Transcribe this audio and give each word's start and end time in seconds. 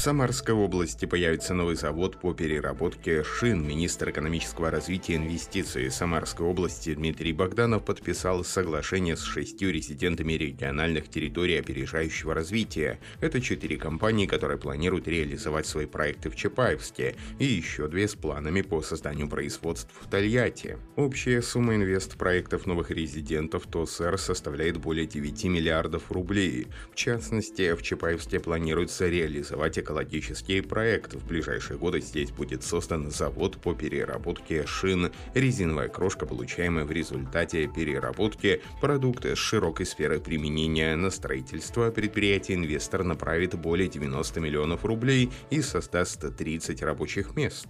Самарской 0.00 0.54
области 0.54 1.04
появится 1.04 1.52
новый 1.52 1.76
завод 1.76 2.18
по 2.18 2.32
переработке 2.32 3.22
шин. 3.22 3.68
Министр 3.68 4.08
экономического 4.08 4.70
развития 4.70 5.12
и 5.12 5.16
инвестиций 5.16 5.90
Самарской 5.90 6.46
области 6.46 6.94
Дмитрий 6.94 7.34
Богданов 7.34 7.84
подписал 7.84 8.42
соглашение 8.42 9.14
с 9.14 9.22
шестью 9.22 9.70
резидентами 9.70 10.32
региональных 10.32 11.10
территорий 11.10 11.58
опережающего 11.58 12.32
развития. 12.32 12.98
Это 13.20 13.42
четыре 13.42 13.76
компании, 13.76 14.24
которые 14.24 14.56
планируют 14.56 15.06
реализовать 15.06 15.66
свои 15.66 15.84
проекты 15.84 16.30
в 16.30 16.34
Чапаевске, 16.34 17.16
и 17.38 17.44
еще 17.44 17.86
две 17.86 18.08
с 18.08 18.14
планами 18.14 18.62
по 18.62 18.80
созданию 18.80 19.28
производств 19.28 19.92
в 20.00 20.08
Тольятти. 20.08 20.78
Общая 20.96 21.42
сумма 21.42 21.74
инвест-проектов 21.74 22.64
новых 22.64 22.90
резидентов 22.90 23.66
ТОСР 23.66 24.16
составляет 24.16 24.78
более 24.78 25.04
9 25.04 25.44
миллиардов 25.44 26.10
рублей. 26.10 26.68
В 26.90 26.94
частности, 26.94 27.74
в 27.74 27.82
Чапаевске 27.82 28.40
планируется 28.40 29.06
реализовать 29.06 29.76
экологический 29.90 30.60
проект. 30.60 31.14
В 31.14 31.26
ближайшие 31.26 31.76
годы 31.76 32.00
здесь 32.00 32.30
будет 32.30 32.62
создан 32.62 33.10
завод 33.10 33.60
по 33.60 33.74
переработке 33.74 34.64
шин. 34.66 35.10
Резиновая 35.34 35.88
крошка, 35.88 36.26
получаемая 36.26 36.84
в 36.84 36.92
результате 36.92 37.66
переработки, 37.66 38.62
продукты 38.80 39.34
с 39.34 39.38
широкой 39.38 39.86
сферой 39.86 40.20
применения 40.20 40.94
на 40.94 41.10
строительство 41.10 41.90
предприятие 41.90 42.58
инвестор 42.58 43.02
направит 43.02 43.54
более 43.58 43.88
90 43.88 44.40
миллионов 44.40 44.84
рублей 44.84 45.30
и 45.50 45.60
создаст 45.60 46.36
30 46.36 46.82
рабочих 46.82 47.34
мест. 47.34 47.68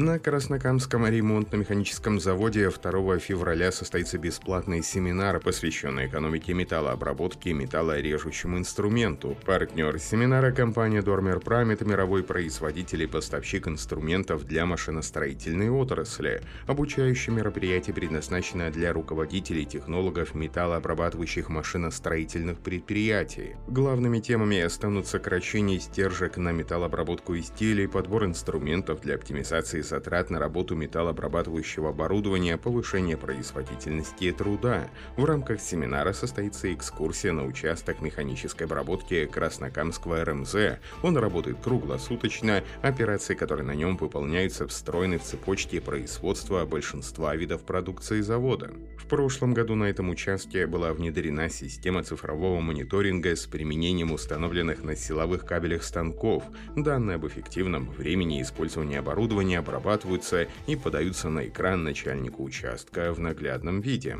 На 0.00 0.20
Краснокамском 0.20 1.08
ремонтно-механическом 1.08 2.20
заводе 2.20 2.70
2 2.70 3.18
февраля 3.18 3.72
состоится 3.72 4.16
бесплатный 4.16 4.80
семинар, 4.80 5.40
посвященный 5.40 6.06
экономике 6.06 6.54
металлообработки 6.54 7.48
и 7.48 7.52
металлорежущему 7.52 8.58
инструменту. 8.58 9.36
Партнер 9.44 9.98
семинара– 9.98 10.52
компания 10.52 11.00
Dormer 11.00 11.42
Prime– 11.42 11.72
это 11.74 11.84
мировой 11.84 12.22
производитель 12.22 13.02
и 13.02 13.06
поставщик 13.08 13.66
инструментов 13.66 14.44
для 14.46 14.66
машиностроительной 14.66 15.68
отрасли. 15.68 16.42
Обучающее 16.68 17.34
мероприятие 17.34 17.92
предназначено 17.92 18.70
для 18.70 18.92
руководителей 18.92 19.64
технологов 19.64 20.32
металлообрабатывающих 20.32 21.48
машиностроительных 21.48 22.60
предприятий. 22.60 23.56
Главными 23.66 24.20
темами 24.20 24.64
станут 24.68 25.08
сокращение 25.08 25.80
стержек 25.80 26.36
на 26.36 26.52
металлообработку 26.52 27.36
изделий, 27.36 27.88
подбор 27.88 28.26
инструментов 28.26 29.00
для 29.00 29.16
оптимизации 29.16 29.87
затрат 29.88 30.30
на 30.30 30.38
работу 30.38 30.76
металлообрабатывающего 30.76 31.90
оборудования, 31.90 32.56
повышение 32.56 33.16
производительности 33.16 34.30
труда. 34.32 34.88
В 35.16 35.24
рамках 35.24 35.60
семинара 35.60 36.12
состоится 36.12 36.72
экскурсия 36.72 37.32
на 37.32 37.44
участок 37.44 38.00
механической 38.00 38.64
обработки 38.64 39.26
Краснокамского 39.26 40.24
РМЗ. 40.24 40.78
Он 41.02 41.16
работает 41.16 41.58
круглосуточно, 41.62 42.62
операции, 42.82 43.34
которые 43.34 43.66
на 43.66 43.74
нем 43.74 43.96
выполняются, 43.96 44.66
встроены 44.66 45.18
в 45.18 45.22
цепочке 45.22 45.80
производства 45.80 46.64
большинства 46.64 47.34
видов 47.34 47.62
продукции 47.62 48.20
завода. 48.20 48.70
В 48.98 49.06
прошлом 49.06 49.54
году 49.54 49.74
на 49.74 49.84
этом 49.84 50.10
участке 50.10 50.66
была 50.66 50.92
внедрена 50.92 51.48
система 51.48 52.02
цифрового 52.02 52.60
мониторинга 52.60 53.34
с 53.34 53.46
применением 53.46 54.12
установленных 54.12 54.84
на 54.84 54.94
силовых 54.94 55.46
кабелях 55.46 55.82
станков. 55.82 56.44
Данные 56.76 57.16
об 57.16 57.26
эффективном 57.26 57.90
времени 57.90 58.42
использования 58.42 58.98
оборудования 58.98 59.62
обрабатываются 59.68 60.48
и 60.66 60.76
подаются 60.76 61.28
на 61.28 61.46
экран 61.46 61.84
начальнику 61.84 62.42
участка 62.42 63.12
в 63.12 63.20
наглядном 63.20 63.80
виде. 63.80 64.16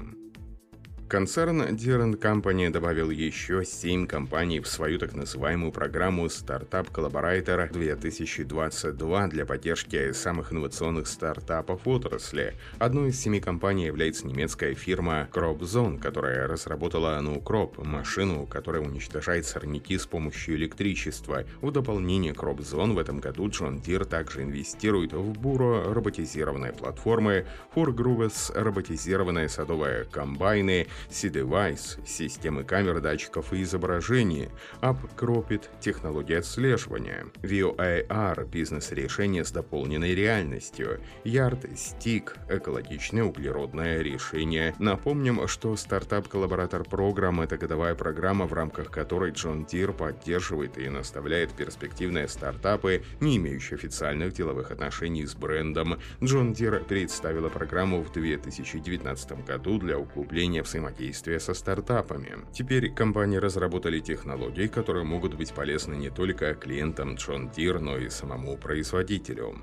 Концерн 1.09 1.63
Deere 1.63 2.21
Company 2.21 2.69
добавил 2.69 3.09
еще 3.09 3.65
7 3.65 4.07
компаний 4.07 4.61
в 4.61 4.69
свою 4.69 4.99
так 4.99 5.15
называемую 5.15 5.73
программу 5.73 6.27
Startup 6.27 6.87
Collaborator 6.93 7.73
2022 7.73 9.29
для 9.29 9.47
поддержки 9.47 10.13
самых 10.13 10.53
инновационных 10.53 11.07
стартапов 11.07 11.87
отрасли. 11.87 12.57
Одной 12.79 13.09
из 13.09 13.19
семи 13.19 13.41
компаний 13.41 13.87
является 13.87 14.27
немецкая 14.27 14.75
фирма 14.75 15.27
CropZone, 15.33 15.99
которая 15.99 16.47
разработала 16.47 17.19
NuCrop, 17.23 17.87
машину, 17.87 18.45
которая 18.45 18.83
уничтожает 18.83 19.47
сорняки 19.47 19.97
с 19.97 20.05
помощью 20.05 20.57
электричества. 20.57 21.45
В 21.63 21.71
дополнение 21.71 22.35
CropZone 22.35 22.93
в 22.93 22.99
этом 22.99 23.21
году 23.21 23.49
John 23.49 23.83
Deere 23.83 24.05
также 24.05 24.43
инвестирует 24.43 25.15
в 25.15 25.33
Буро 25.41 25.91
роботизированные 25.91 26.75
платформы, 26.75 27.47
Forgruvес 27.75 28.53
роботизированные 28.55 29.49
садовые 29.49 30.05
комбайны, 30.05 30.87
C-Device– 31.11 32.05
системы 32.07 32.65
камер, 32.65 33.01
датчиков 33.01 33.53
и 33.53 33.63
изображений, 33.63 34.49
AppCropit– 34.81 35.65
технологии 35.81 36.37
отслеживания, 36.37 37.27
VOAR– 37.43 38.49
бизнес-решение 38.51 39.45
с 39.45 39.51
дополненной 39.51 40.15
реальностью, 40.15 41.01
Yardstick– 41.25 42.33
экологичное 42.49 43.25
углеродное 43.25 44.01
решение. 44.03 44.75
Напомним, 44.79 45.47
что 45.47 45.77
стартап-коллаборатор 45.77 46.85
программ– 46.85 47.41
это 47.43 47.57
годовая 47.57 47.95
программа, 47.95 48.47
в 48.47 48.53
рамках 48.53 48.91
которой 48.91 49.33
John 49.33 49.67
Deere 49.67 49.93
поддерживает 49.93 50.79
и 50.79 50.89
наставляет 50.89 51.53
перспективные 51.53 52.29
стартапы, 52.29 53.03
не 53.21 53.37
имеющие 53.37 53.77
официальных 53.77 54.33
деловых 54.33 54.71
отношений 54.71 55.27
с 55.27 55.35
брендом. 55.35 55.99
John 56.21 56.53
Deere 56.53 56.85
представила 56.85 57.49
программу 57.49 58.03
в 58.03 58.13
2019 58.13 59.47
году 59.47 59.79
для 59.79 59.99
углубления 59.99 60.63
взаимодействия 60.63 60.88
взаимодействия 60.89 61.41
со 61.41 61.55
стартапами. 61.55 62.39
Теперь 62.53 62.93
компании 62.93 63.37
разработали 63.39 64.01
технологии, 64.01 64.67
которые 64.67 65.05
могут 65.05 65.35
быть 65.35 65.53
полезны 65.53 65.95
не 65.95 66.11
только 66.11 66.55
клиентам 66.55 67.15
John 67.15 67.53
Deere, 67.55 67.79
но 67.79 67.99
и 67.99 68.09
самому 68.09 68.57
производителю. 68.57 69.57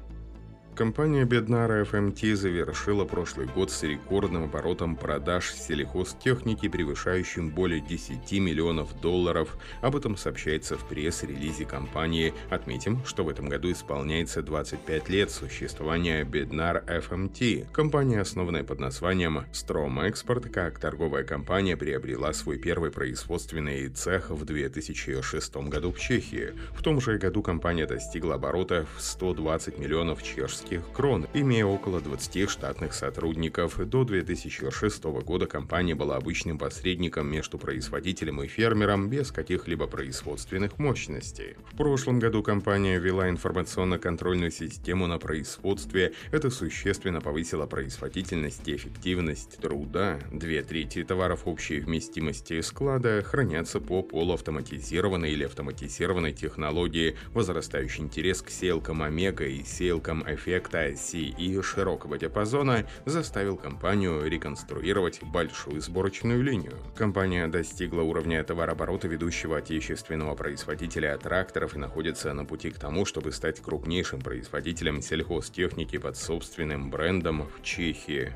Компания 0.75 1.23
Беднара 1.23 1.85
FMT 1.85 2.35
завершила 2.35 3.05
прошлый 3.05 3.47
год 3.47 3.71
с 3.71 3.83
рекордным 3.83 4.43
оборотом 4.43 4.97
продаж 4.97 5.53
сельхозтехники, 5.53 6.67
превышающим 6.67 7.49
более 7.49 7.79
10 7.79 8.29
миллионов 8.33 8.99
долларов. 8.99 9.57
Об 9.81 9.95
этом 9.95 10.17
сообщается 10.17 10.77
в 10.77 10.85
пресс-релизе 10.85 11.63
компании. 11.63 12.33
Отметим, 12.49 12.99
что 13.05 13.23
в 13.23 13.29
этом 13.29 13.47
году 13.47 13.71
исполняется 13.71 14.41
25 14.41 15.07
лет 15.07 15.31
существования 15.31 16.25
Беднар 16.25 16.83
FMT. 16.87 17.71
Компания, 17.71 18.19
основанная 18.19 18.65
под 18.65 18.81
названием 18.81 19.45
Strom 19.53 20.05
Export, 20.05 20.49
как 20.49 20.77
торговая 20.79 21.23
компания, 21.23 21.77
приобрела 21.77 22.33
свой 22.33 22.57
первый 22.57 22.91
производственный 22.91 23.87
цех 23.87 24.29
в 24.29 24.43
2006 24.43 25.55
году 25.55 25.93
в 25.93 25.99
Чехии. 25.99 26.51
В 26.73 26.83
том 26.83 26.99
же 26.99 27.17
году 27.17 27.41
компания 27.41 27.85
достигла 27.85 28.35
оборота 28.35 28.85
в 28.97 29.01
120 29.01 29.79
миллионов 29.79 30.21
чешских 30.21 30.64
чешских 30.65 30.91
крон, 30.93 31.27
имея 31.33 31.65
около 31.65 32.01
20 32.01 32.49
штатных 32.49 32.93
сотрудников. 32.93 33.77
До 33.87 34.03
2006 34.03 35.03
года 35.03 35.45
компания 35.45 35.95
была 35.95 36.17
обычным 36.17 36.57
посредником 36.57 37.27
между 37.27 37.57
производителем 37.57 38.41
и 38.41 38.47
фермером 38.47 39.09
без 39.09 39.31
каких-либо 39.31 39.87
производственных 39.87 40.77
мощностей. 40.79 41.55
В 41.71 41.77
прошлом 41.77 42.19
году 42.19 42.41
компания 42.43 42.97
ввела 42.99 43.29
информационно-контрольную 43.29 44.51
систему 44.51 45.07
на 45.07 45.19
производстве. 45.19 46.13
Это 46.31 46.49
существенно 46.49 47.21
повысило 47.21 47.65
производительность 47.65 48.67
и 48.67 48.75
эффективность 48.75 49.57
труда. 49.57 50.19
Две 50.31 50.63
трети 50.63 51.03
товаров 51.03 51.41
общей 51.45 51.79
вместимости 51.79 52.61
склада 52.61 53.21
хранятся 53.23 53.79
по 53.79 54.01
полуавтоматизированной 54.01 55.31
или 55.31 55.43
автоматизированной 55.43 56.33
технологии. 56.33 57.15
Возрастающий 57.33 58.03
интерес 58.03 58.41
к 58.41 58.49
сеялкам 58.49 59.03
Омега 59.03 59.45
и 59.45 59.63
сеялкам 59.63 60.23
Эффект 60.27 60.54
эффекта 60.55 60.95
C 60.95 61.17
и 61.17 61.61
широкого 61.61 62.17
диапазона 62.17 62.85
заставил 63.05 63.57
компанию 63.57 64.25
реконструировать 64.25 65.21
большую 65.21 65.81
сборочную 65.81 66.41
линию. 66.41 66.77
Компания 66.95 67.47
достигла 67.47 68.01
уровня 68.01 68.43
товарооборота 68.43 69.07
ведущего 69.07 69.57
отечественного 69.57 70.35
производителя 70.35 71.17
тракторов 71.17 71.75
и 71.75 71.79
находится 71.79 72.33
на 72.33 72.45
пути 72.45 72.69
к 72.69 72.79
тому, 72.79 73.05
чтобы 73.05 73.31
стать 73.33 73.59
крупнейшим 73.59 74.21
производителем 74.21 75.01
сельхозтехники 75.01 75.97
под 75.97 76.15
собственным 76.15 76.89
брендом 76.89 77.47
в 77.47 77.61
Чехии. 77.61 78.33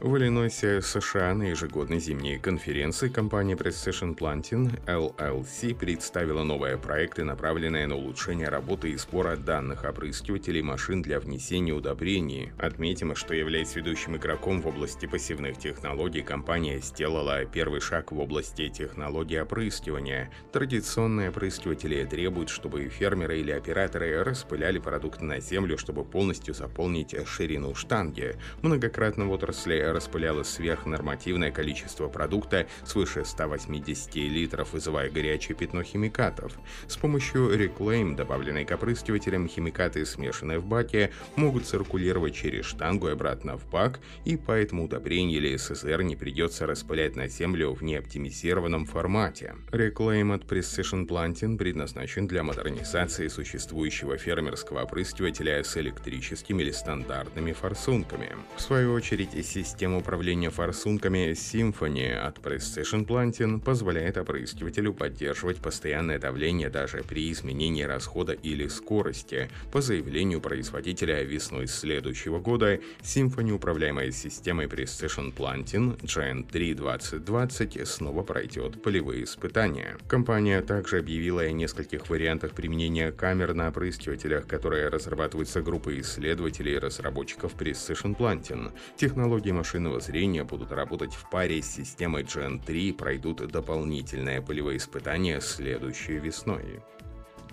В 0.00 0.16
Иллинойсе, 0.16 0.82
США 0.82 1.34
на 1.34 1.44
ежегодной 1.44 2.00
зимней 2.00 2.38
конференции 2.38 3.08
компания 3.08 3.54
Precision 3.54 4.16
Planting 4.16 4.84
LLC 4.86 5.74
представила 5.74 6.42
новые 6.42 6.76
проекты, 6.76 7.22
направленные 7.22 7.86
на 7.86 7.94
улучшение 7.94 8.48
работы 8.48 8.90
и 8.90 8.96
сбора 8.96 9.36
данных 9.36 9.84
опрыскивателей 9.84 10.62
машин 10.62 11.00
для 11.00 11.20
внесения 11.20 11.72
удобрений. 11.72 12.52
Отметим, 12.58 13.14
что 13.14 13.34
являясь 13.34 13.76
ведущим 13.76 14.16
игроком 14.16 14.60
в 14.60 14.66
области 14.66 15.06
пассивных 15.06 15.58
технологий, 15.58 16.22
компания 16.22 16.80
сделала 16.80 17.44
первый 17.44 17.80
шаг 17.80 18.10
в 18.10 18.18
области 18.18 18.68
технологий 18.68 19.40
опрыскивания. 19.40 20.28
Традиционные 20.52 21.30
опрыскиватели 21.30 22.04
требуют, 22.04 22.50
чтобы 22.50 22.88
фермеры 22.88 23.38
или 23.38 23.52
операторы 23.52 24.24
распыляли 24.24 24.80
продукты 24.80 25.24
на 25.24 25.38
землю, 25.38 25.78
чтобы 25.78 26.04
полностью 26.04 26.52
заполнить 26.52 27.14
ширину 27.26 27.76
штанги. 27.76 28.36
Многократно 28.60 29.26
в 29.26 29.30
отрасли 29.30 29.83
распылялось 29.92 30.48
сверхнормативное 30.48 31.50
количество 31.50 32.08
продукта 32.08 32.66
свыше 32.84 33.24
180 33.24 34.14
литров, 34.16 34.72
вызывая 34.72 35.10
горячее 35.10 35.56
пятно 35.56 35.82
химикатов. 35.82 36.58
С 36.86 36.96
помощью 36.96 37.54
Reclaim, 37.54 38.16
добавленной 38.16 38.64
к 38.64 38.72
опрыскивателям, 38.72 39.48
химикаты, 39.48 40.04
смешанные 40.04 40.58
в 40.58 40.66
баке, 40.66 41.10
могут 41.36 41.66
циркулировать 41.66 42.34
через 42.34 42.64
штангу 42.64 43.08
и 43.08 43.12
обратно 43.12 43.56
в 43.56 43.68
бак, 43.70 44.00
и 44.24 44.36
поэтому 44.36 44.84
удобрение 44.84 45.38
или 45.38 45.56
СССР 45.56 46.02
не 46.02 46.16
придется 46.16 46.66
распылять 46.66 47.16
на 47.16 47.28
землю 47.28 47.72
в 47.72 47.82
неоптимизированном 47.82 48.86
формате. 48.86 49.54
Reclaim 49.70 50.34
от 50.34 50.44
Precision 50.44 51.06
Planting 51.06 51.56
предназначен 51.56 52.26
для 52.26 52.42
модернизации 52.42 53.28
существующего 53.28 54.16
фермерского 54.16 54.82
опрыскивателя 54.82 55.62
с 55.62 55.76
электрическими 55.76 56.62
или 56.62 56.70
стандартными 56.70 57.52
форсунками. 57.52 58.30
В 58.56 58.60
свою 58.60 58.92
очередь, 58.92 59.30
система 59.46 59.73
управления 59.82 60.50
форсунками 60.50 61.32
Symphony 61.32 62.14
от 62.14 62.38
Precision 62.38 63.04
Planting 63.04 63.60
позволяет 63.60 64.16
опрыскивателю 64.16 64.94
поддерживать 64.94 65.58
постоянное 65.58 66.18
давление 66.18 66.70
даже 66.70 67.02
при 67.02 67.30
изменении 67.32 67.82
расхода 67.82 68.32
или 68.32 68.68
скорости. 68.68 69.50
По 69.72 69.80
заявлению 69.80 70.40
производителя 70.40 71.22
весной 71.22 71.66
следующего 71.66 72.38
года, 72.38 72.78
Symphony, 73.02 73.50
управляемая 73.50 74.10
системой 74.12 74.66
Precision 74.66 75.34
Planting 75.34 76.00
Gen 76.02 76.46
3 76.50 76.74
2020, 76.74 77.88
снова 77.88 78.22
пройдет 78.22 78.82
полевые 78.82 79.24
испытания. 79.24 79.96
Компания 80.08 80.60
также 80.62 80.98
объявила 80.98 81.42
о 81.42 81.50
нескольких 81.50 82.08
вариантах 82.08 82.52
применения 82.52 83.10
камер 83.10 83.54
на 83.54 83.68
опрыскивателях, 83.68 84.46
которые 84.46 84.88
разрабатываются 84.88 85.62
группой 85.62 86.00
исследователей 86.00 86.74
и 86.74 86.78
разработчиков 86.78 87.54
Precision 87.56 88.16
Planting. 88.16 88.70
Технологии 88.96 89.50
машинного 89.64 89.98
зрения 89.98 90.44
будут 90.44 90.72
работать 90.72 91.14
в 91.14 91.30
паре 91.30 91.62
с 91.62 91.74
системой 91.76 92.24
Gen 92.24 92.62
3 92.62 92.88
и 92.88 92.92
пройдут 92.92 93.38
дополнительные 93.50 94.42
полевые 94.42 94.76
испытания 94.76 95.40
следующей 95.40 96.18
весной. 96.18 96.82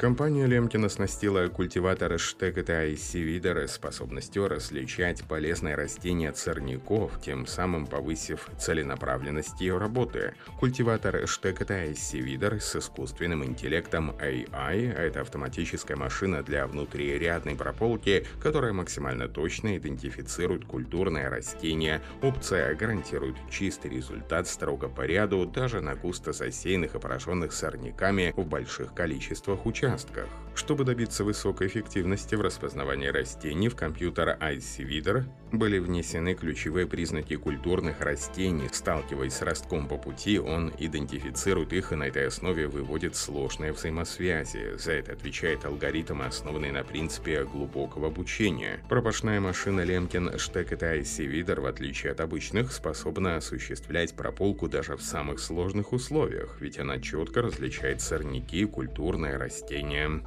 Компания 0.01 0.47
Лемкин 0.47 0.83
оснастила 0.83 1.47
культиватор 1.47 2.17
Штекета 2.17 2.87
IC 2.87 3.19
Видер 3.19 3.67
способностью 3.67 4.47
различать 4.47 5.23
полезные 5.25 5.75
растения 5.75 6.29
от 6.29 6.37
сорняков, 6.37 7.21
тем 7.21 7.45
самым 7.45 7.85
повысив 7.85 8.49
целенаправленность 8.57 9.61
ее 9.61 9.77
работы. 9.77 10.33
Культиватор 10.59 11.27
Штекета 11.27 11.85
IC 11.85 12.19
Видер 12.19 12.59
с 12.59 12.75
искусственным 12.77 13.45
интеллектом 13.45 14.09
AI– 14.19 14.91
это 14.97 15.21
автоматическая 15.21 15.95
машина 15.95 16.41
для 16.41 16.65
внутрирядной 16.65 17.53
прополки, 17.53 18.25
которая 18.41 18.73
максимально 18.73 19.27
точно 19.27 19.77
идентифицирует 19.77 20.65
культурное 20.65 21.29
растение. 21.29 22.01
Опция 22.23 22.73
гарантирует 22.73 23.35
чистый 23.51 23.91
результат 23.91 24.47
строго 24.47 24.89
по 24.89 25.05
ряду 25.05 25.45
даже 25.45 25.79
на 25.79 25.93
густо 25.93 26.33
засеянных 26.33 26.95
и 26.95 26.99
пораженных 26.99 27.53
сорняками 27.53 28.33
в 28.35 28.47
больших 28.47 28.95
количествах 28.95 29.67
участков 29.67 29.90
участках. 29.91 30.27
Чтобы 30.53 30.83
добиться 30.83 31.23
высокой 31.23 31.67
эффективности 31.67 32.35
в 32.35 32.41
распознавании 32.41 33.07
растений, 33.07 33.69
в 33.69 33.75
компьютер 33.75 34.37
IC 34.39 34.79
Reader 34.79 35.23
были 35.53 35.79
внесены 35.79 36.33
ключевые 36.33 36.87
признаки 36.87 37.37
культурных 37.37 38.01
растений. 38.01 38.67
Сталкиваясь 38.71 39.33
с 39.33 39.41
ростком 39.41 39.87
по 39.87 39.97
пути, 39.97 40.39
он 40.39 40.73
идентифицирует 40.77 41.71
их 41.71 41.93
и 41.93 41.95
на 41.95 42.03
этой 42.03 42.27
основе 42.27 42.67
выводит 42.67 43.15
сложные 43.15 43.71
взаимосвязи. 43.71 44.77
За 44.77 44.91
это 44.91 45.13
отвечает 45.13 45.63
алгоритм, 45.63 46.21
основанный 46.21 46.71
на 46.71 46.83
принципе 46.83 47.45
глубокого 47.45 48.07
обучения. 48.07 48.83
Пропашная 48.89 49.39
машина 49.39 49.81
Лемкин 49.81 50.37
Штекет 50.37 50.83
IC 50.83 51.31
Reader, 51.31 51.61
в 51.61 51.65
отличие 51.65 52.11
от 52.11 52.19
обычных, 52.19 52.73
способна 52.73 53.37
осуществлять 53.37 54.13
прополку 54.15 54.67
даже 54.67 54.97
в 54.97 55.01
самых 55.01 55.39
сложных 55.39 55.93
условиях, 55.93 56.57
ведь 56.59 56.77
она 56.77 56.99
четко 56.99 57.41
различает 57.41 58.01
сорняки, 58.01 58.65
культурные 58.65 59.37
растения 59.37 59.70
растения. 59.71 60.21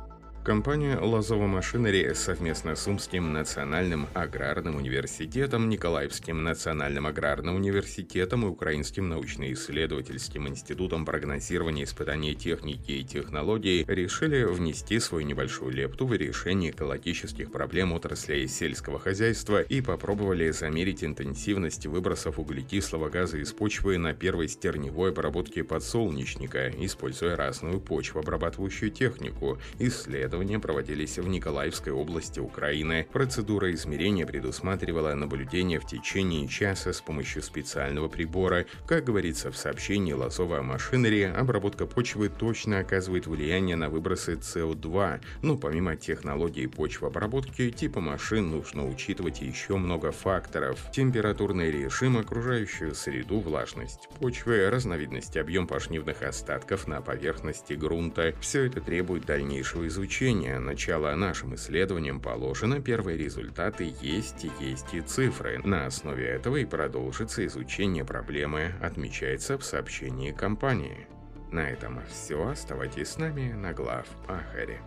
Компания 0.45 0.99
«Лозово 0.99 1.47
Машинери» 1.47 2.13
совместно 2.13 2.77
с 2.77 2.87
Умским 2.87 3.33
национальным 3.33 4.07
аграрным 4.13 4.77
университетом, 4.77 5.71
Николаевским 5.71 6.45
национальным 6.45 7.07
аграрным 7.07 7.55
университетом 7.57 8.45
и 8.45 8.49
Украинским 8.51 9.09
научно-исследовательским 9.09 10.47
институтом 10.47 11.07
прогнозирования 11.07 11.85
испытаний 11.85 12.35
техники 12.35 12.91
и 12.91 13.05
технологий 13.05 13.87
решили 13.89 14.45
внести 14.45 15.01
свою 15.01 15.27
небольшую 15.27 15.73
лепту 15.73 16.07
в 16.07 16.13
решение 16.13 16.73
экологических 16.73 17.51
проблем 17.51 17.95
отрасли 17.95 18.45
сельского 18.45 18.99
хозяйства 18.99 19.63
и 19.63 19.81
попробовали 19.81 20.51
замерить 20.51 21.05
интенсивность 21.05 21.87
выбросов 21.87 22.39
углекислого 22.39 23.09
газа 23.09 23.39
из 23.39 23.51
почвы 23.55 23.97
на 23.97 24.13
первой 24.13 24.49
стерневой 24.49 25.09
обработке 25.09 25.65
подсолнечника, 25.65 26.69
используя 26.69 27.35
разную 27.35 27.81
почвообрабатывающую 27.81 28.91
технику, 28.91 29.59
исследования 29.79 30.34
исследования 30.35 30.59
проводились 30.59 31.19
в 31.19 31.29
Николаевской 31.29 31.93
области 31.93 32.41
Украины. 32.41 33.07
Процедура 33.13 33.73
измерения 33.73 34.27
предусматривала 34.27 35.15
наблюдение 35.15 35.79
в 35.79 35.87
течение 35.87 36.49
часа 36.49 36.93
с 36.93 37.01
помощью 37.01 37.41
специального 37.43 38.09
прибора. 38.09 38.67
Как 38.87 39.05
говорится 39.05 39.53
в 39.53 39.57
сообщении 39.57 40.13
Лосова 40.13 40.61
Машинери, 40.63 41.23
обработка 41.23 41.87
почвы 41.87 42.29
точно 42.29 42.81
оказывает 42.81 43.29
влияние 43.29 43.77
на 43.77 43.89
выбросы 43.89 44.33
СО2, 44.33 45.21
но 45.43 45.57
помимо 45.57 45.95
технологии 45.95 46.67
почвообработки, 46.67 47.71
типа 47.71 48.01
машин 48.01 48.51
нужно 48.51 48.89
учитывать 48.89 49.41
еще 49.41 49.77
много 49.77 50.11
факторов. 50.11 50.81
Температурный 50.93 51.71
режим, 51.71 52.19
окружающую 52.19 52.95
среду, 52.97 53.39
влажность 53.39 54.09
почвы, 54.19 54.69
разновидность 54.69 55.37
объем 55.37 55.69
пашнивных 55.69 56.23
остатков 56.23 56.89
на 56.89 57.01
поверхности 57.01 57.75
грунта. 57.75 58.35
Все 58.41 58.65
это 58.65 58.81
требует 58.81 59.27
дальнейшего 59.27 59.87
изучения 59.87 60.24
обучения, 60.25 60.59
начало 60.59 61.15
нашим 61.15 61.55
исследованиям 61.55 62.19
положено, 62.19 62.81
первые 62.81 63.19
результаты 63.19 63.93
есть 64.01 64.45
и 64.45 64.51
есть 64.59 64.95
и 64.95 65.03
цифры. 65.03 65.61
На 65.65 65.85
основе 65.85 66.25
этого 66.27 66.57
и 66.57 66.65
продолжится 66.65 67.45
изучение 67.45 68.07
проблемы, 68.07 68.73
отмечается 68.81 69.59
в 69.59 69.65
сообщении 69.65 70.33
компании. 70.33 71.07
На 71.53 71.69
этом 71.69 72.01
все. 72.09 72.49
Оставайтесь 72.49 73.09
с 73.09 73.19
нами 73.19 73.53
на 73.53 73.75
глав 73.75 74.07
Ахаре. 74.27 74.81